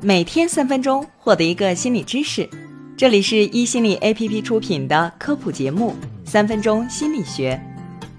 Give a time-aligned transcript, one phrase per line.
[0.00, 2.48] 每天三分钟，获得一个心理知识。
[2.96, 5.90] 这里是一心理 APP 出品的科普节目
[6.24, 7.60] 《三分钟心理学》，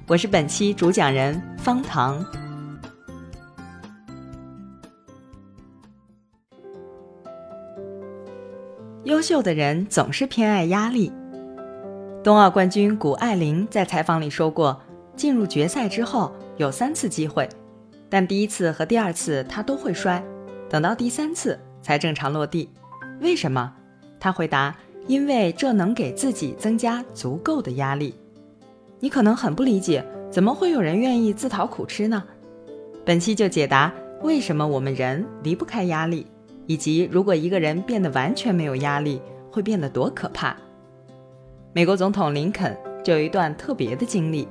[0.05, 2.25] 我是本期主讲人方糖。
[9.05, 11.09] 优秀的人总是偏爱压力。
[12.21, 14.77] 冬奥冠军谷爱凌在采访里说过，
[15.15, 17.47] 进入决赛之后有三次机会，
[18.09, 20.21] 但第一次和第二次她都会摔，
[20.69, 21.57] 等到第三次。
[21.81, 22.69] 才正常落地，
[23.21, 23.73] 为什么？
[24.19, 24.75] 他回答
[25.07, 28.13] ：“因为这能给自己增加足够的压力。”
[28.99, 32.23] 你可能很不理解，怎么会有人愿意自讨苦吃呢？
[33.05, 36.27] 本期就解答为什么我们人离不开压力，
[36.67, 40.55] 以及如果一个人变得完全没有压力，会变得多可怕。
[41.71, 44.47] 美国总统林肯就有一段特别的经历：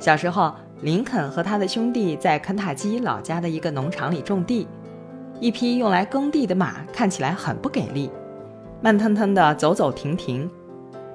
[0.00, 0.52] 小时候，
[0.82, 4.66] 林肯和他的兄弟在肯塔基老家的一个农场里种地。
[5.40, 8.10] 一匹用来耕地的马看起来很不给力，
[8.80, 10.50] 慢腾腾的走走停停。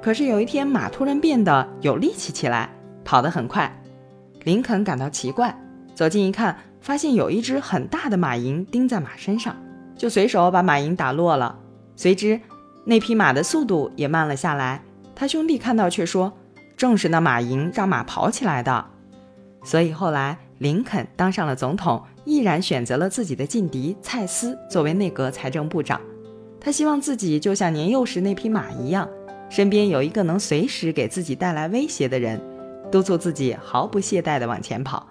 [0.02, 2.70] 可是有一天，马突然变得有力气起来，
[3.04, 3.72] 跑得很快。
[4.44, 5.56] 林肯感到奇怪，
[5.94, 9.56] 走近一看，发现有一只很大的马蝇钉在马身上，
[9.96, 11.58] 就随手把马蝇打落了。
[11.96, 12.40] 随之，
[12.86, 14.82] 那匹马的速度也慢了下来。
[15.16, 16.34] 他兄弟看到却说
[16.76, 18.86] ：“正是那马蝇让马跑起来的。”
[19.64, 22.00] 所以后来，林肯当上了总统。
[22.24, 26.00] 毅然选择了自己的劲敌蔡斯作为内阁财政部长，
[26.60, 29.10] 他希望自己就像年幼时那匹马一样，
[29.50, 32.40] 身边有一个能随时给自己带来威胁的人，
[32.92, 35.08] 督促自己毫不懈怠地往前跑。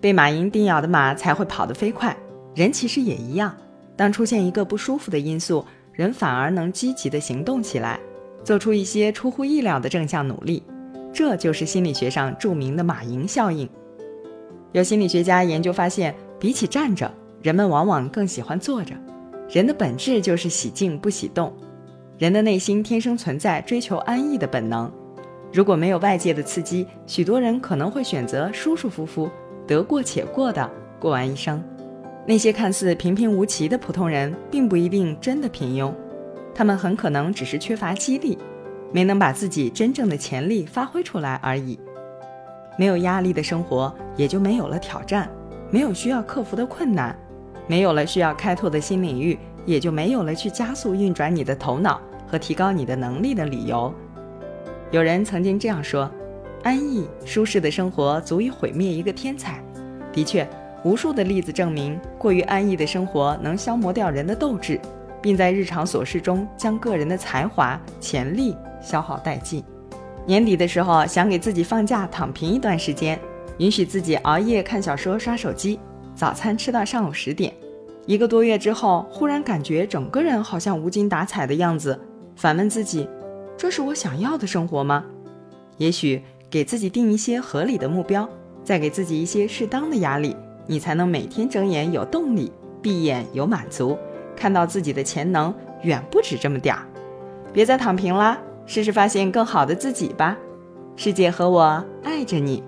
[0.00, 2.16] 被马蝇叮咬的马才会跑得飞快，
[2.56, 3.56] 人其实也一样。
[3.94, 8.00] 当出现一个不舒服的因素，人反而能积极地行动起来，
[8.42, 10.64] 做出一些出乎意料的正向努力。
[11.12, 13.68] 这就是心理学上著名的马蝇效应。
[14.78, 16.14] 有心理学家研究发现。
[16.40, 17.12] 比起站着，
[17.42, 18.94] 人们往往更喜欢坐着。
[19.50, 21.52] 人的本质就是喜静不喜动，
[22.16, 24.88] 人的内心天生存在追求安逸的本能。
[25.52, 29.28] 如果没有外界的刺激，许多人可能会选择舒舒服服、
[29.66, 31.60] 得过且过的过完一生。
[32.24, 35.92] 那些看似平平无奇的普通人，并不一定真的平庸，
[36.54, 38.38] 他们很可能只是缺乏激励，
[38.92, 41.76] 没能把自己真正的潜力发挥出来而已。
[42.78, 45.28] 没有压力的生活，也就没有了挑战。
[45.70, 47.14] 没有需要克服的困难，
[47.66, 53.92] 没有了需要开拓的新领域，也就没有了去加速运转你的头脑和提高你的能力的理由。
[54.90, 56.10] 有人曾经这样说
[56.64, 59.62] ：“安逸舒适的生活足以毁灭一个天才。”
[60.10, 60.48] 的确，
[60.84, 64.80] 无数的例子证明，过于安逸的生活能消磨掉人的斗志，
[65.20, 69.62] 并在日常琐事中将个人的才华、潜力消耗殆尽。
[70.28, 73.18] 年底的时候，想给自己放假躺平一段时间。
[73.56, 75.80] 允许自己熬夜看小说、刷手机，
[76.14, 77.50] 早餐吃到上午十点。
[78.04, 81.98] 一个多月之后，忽然感觉整个人好像无精打采的样子。
[82.36, 83.08] 反问自己：
[83.56, 85.02] 这是我想要的生活吗？
[85.78, 88.28] 也许给自己定一些合理的目标，
[88.62, 92.52] 再给自己一些适当的压力，你才能每天睁眼有动力，
[92.82, 93.96] 闭眼有满足，
[94.36, 96.82] 看到自己的潜能远不止这么点儿。
[97.50, 100.36] 别再躺平啦，试试发现更好的自己吧。
[100.94, 102.62] 世界和我爱着你。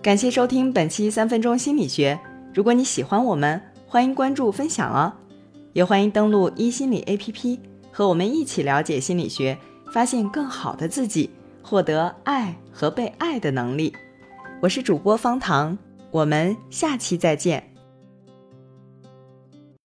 [0.00, 2.18] 感谢收听本期三分钟心理学。
[2.54, 5.12] 如果你喜欢我们，欢迎关注分享哦，
[5.74, 7.58] 也欢迎登录一心理 APP
[7.92, 9.56] 和我们一起了解心理学，
[9.92, 11.30] 发现更好的自己，
[11.62, 13.92] 获得爱和被爱的能力。
[14.62, 15.76] 我是主播方糖，
[16.10, 17.71] 我们下期再见。